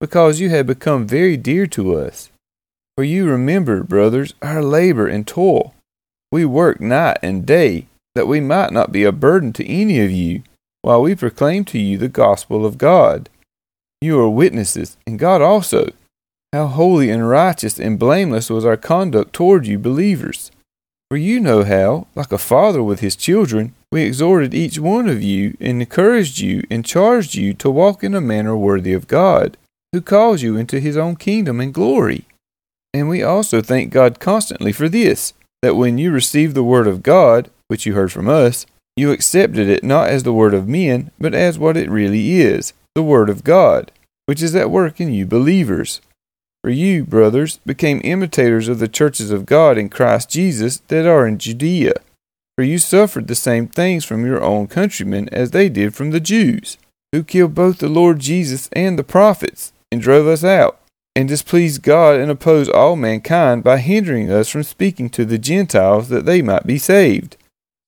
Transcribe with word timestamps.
because 0.00 0.40
you 0.40 0.50
have 0.50 0.66
become 0.66 1.06
very 1.06 1.36
dear 1.36 1.66
to 1.66 1.94
us. 1.94 2.30
For 2.96 3.04
you 3.04 3.26
remember, 3.28 3.82
brothers, 3.82 4.34
our 4.42 4.62
labor 4.62 5.06
and 5.06 5.26
toil. 5.26 5.74
We 6.32 6.44
worked 6.44 6.80
night 6.80 7.18
and 7.22 7.46
day, 7.46 7.86
that 8.14 8.26
we 8.26 8.40
might 8.40 8.72
not 8.72 8.92
be 8.92 9.04
a 9.04 9.12
burden 9.12 9.52
to 9.54 9.66
any 9.66 10.00
of 10.00 10.10
you, 10.10 10.42
while 10.82 11.02
we 11.02 11.14
proclaim 11.14 11.64
to 11.66 11.78
you 11.78 11.98
the 11.98 12.08
gospel 12.08 12.64
of 12.64 12.78
God. 12.78 13.28
You 14.00 14.20
are 14.20 14.28
witnesses, 14.28 14.96
and 15.06 15.18
God 15.18 15.42
also, 15.42 15.92
how 16.52 16.66
holy 16.66 17.10
and 17.10 17.28
righteous 17.28 17.78
and 17.78 17.98
blameless 17.98 18.50
was 18.50 18.64
our 18.64 18.76
conduct 18.76 19.32
toward 19.32 19.66
you 19.66 19.78
believers. 19.78 20.50
For 21.10 21.16
you 21.16 21.38
know 21.38 21.64
how, 21.64 22.06
like 22.14 22.32
a 22.32 22.38
father 22.38 22.82
with 22.82 23.00
his 23.00 23.14
children, 23.14 23.74
we 23.92 24.02
exhorted 24.02 24.54
each 24.54 24.78
one 24.78 25.08
of 25.08 25.22
you, 25.22 25.56
and 25.60 25.80
encouraged 25.80 26.38
you, 26.38 26.64
and 26.70 26.84
charged 26.84 27.34
you 27.34 27.54
to 27.54 27.70
walk 27.70 28.02
in 28.02 28.14
a 28.14 28.20
manner 28.20 28.56
worthy 28.56 28.92
of 28.92 29.06
God, 29.06 29.56
who 29.96 30.02
calls 30.02 30.42
you 30.42 30.58
into 30.58 30.78
his 30.78 30.94
own 30.94 31.16
kingdom 31.16 31.58
and 31.58 31.72
glory. 31.72 32.26
And 32.92 33.08
we 33.08 33.22
also 33.22 33.62
thank 33.62 33.90
God 33.90 34.20
constantly 34.20 34.70
for 34.70 34.90
this, 34.90 35.32
that 35.62 35.74
when 35.74 35.96
you 35.96 36.10
received 36.10 36.54
the 36.54 36.62
word 36.62 36.86
of 36.86 37.02
God, 37.02 37.50
which 37.68 37.86
you 37.86 37.94
heard 37.94 38.12
from 38.12 38.28
us, 38.28 38.66
you 38.94 39.10
accepted 39.10 39.70
it 39.70 39.82
not 39.82 40.10
as 40.10 40.22
the 40.22 40.34
word 40.34 40.52
of 40.52 40.68
men, 40.68 41.12
but 41.18 41.34
as 41.34 41.58
what 41.58 41.78
it 41.78 41.88
really 41.88 42.42
is, 42.42 42.74
the 42.94 43.02
word 43.02 43.30
of 43.30 43.42
God, 43.42 43.90
which 44.26 44.42
is 44.42 44.54
at 44.54 44.70
work 44.70 45.00
in 45.00 45.14
you 45.14 45.24
believers. 45.24 46.02
For 46.62 46.68
you, 46.68 47.02
brothers, 47.02 47.58
became 47.64 48.02
imitators 48.04 48.68
of 48.68 48.78
the 48.78 48.88
churches 48.88 49.30
of 49.30 49.46
God 49.46 49.78
in 49.78 49.88
Christ 49.88 50.28
Jesus 50.28 50.82
that 50.88 51.06
are 51.06 51.26
in 51.26 51.38
Judea. 51.38 51.94
For 52.58 52.64
you 52.64 52.76
suffered 52.76 53.28
the 53.28 53.34
same 53.34 53.66
things 53.66 54.04
from 54.04 54.26
your 54.26 54.42
own 54.42 54.66
countrymen 54.66 55.30
as 55.32 55.52
they 55.52 55.70
did 55.70 55.94
from 55.94 56.10
the 56.10 56.20
Jews, 56.20 56.76
who 57.12 57.24
killed 57.24 57.54
both 57.54 57.78
the 57.78 57.88
Lord 57.88 58.18
Jesus 58.18 58.68
and 58.74 58.98
the 58.98 59.02
prophets, 59.02 59.72
and 59.90 60.00
drove 60.00 60.26
us 60.26 60.44
out, 60.44 60.80
and 61.14 61.28
displeased 61.28 61.82
God 61.82 62.20
and 62.20 62.30
opposed 62.30 62.70
all 62.70 62.96
mankind 62.96 63.64
by 63.64 63.78
hindering 63.78 64.30
us 64.30 64.48
from 64.48 64.62
speaking 64.62 65.08
to 65.10 65.24
the 65.24 65.38
Gentiles 65.38 66.08
that 66.08 66.26
they 66.26 66.42
might 66.42 66.66
be 66.66 66.78
saved 66.78 67.36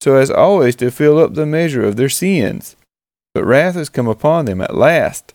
so 0.00 0.16
as 0.16 0.30
always 0.30 0.76
to 0.76 0.90
fill 0.90 1.18
up 1.18 1.34
the 1.34 1.46
measure 1.46 1.84
of 1.84 1.96
their 1.96 2.08
sins. 2.08 2.76
But 3.34 3.44
wrath 3.44 3.74
has 3.74 3.88
come 3.88 4.08
upon 4.08 4.44
them 4.44 4.60
at 4.60 4.74
last. 4.74 5.34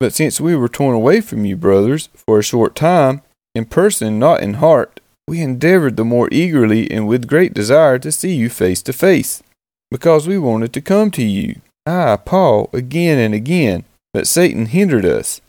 But 0.00 0.12
since 0.12 0.40
we 0.40 0.56
were 0.56 0.68
torn 0.68 0.94
away 0.94 1.20
from 1.20 1.44
you, 1.44 1.56
brothers, 1.56 2.08
for 2.14 2.38
a 2.38 2.42
short 2.42 2.74
time, 2.74 3.22
in 3.54 3.66
person, 3.66 4.18
not 4.18 4.42
in 4.42 4.54
heart, 4.54 5.00
we 5.28 5.40
endeavored 5.40 5.96
the 5.96 6.04
more 6.04 6.28
eagerly 6.32 6.90
and 6.90 7.06
with 7.06 7.28
great 7.28 7.54
desire 7.54 7.98
to 8.00 8.12
see 8.12 8.34
you 8.34 8.50
face 8.50 8.82
to 8.82 8.92
face, 8.92 9.42
because 9.90 10.26
we 10.26 10.38
wanted 10.38 10.72
to 10.72 10.80
come 10.80 11.10
to 11.12 11.22
you, 11.22 11.60
I, 11.86 12.16
Paul, 12.16 12.68
again 12.72 13.18
and 13.18 13.34
again, 13.34 13.84
but 14.12 14.26
Satan 14.26 14.66
hindered 14.66 15.04
us. 15.04 15.40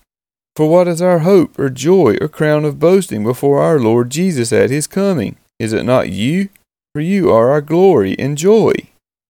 For 0.55 0.69
what 0.69 0.87
is 0.87 1.01
our 1.01 1.19
hope 1.19 1.59
or 1.59 1.69
joy 1.69 2.15
or 2.21 2.27
crown 2.27 2.65
of 2.65 2.79
boasting 2.79 3.23
before 3.23 3.61
our 3.61 3.79
Lord 3.79 4.09
Jesus 4.09 4.53
at 4.53 4.69
his 4.69 4.87
coming? 4.87 5.37
Is 5.59 5.73
it 5.73 5.83
not 5.83 6.09
you? 6.09 6.49
for 6.95 7.01
you 7.01 7.29
are 7.29 7.51
our 7.51 7.59
glory 7.59 8.15
and 8.17 8.37
joy. 8.37 8.71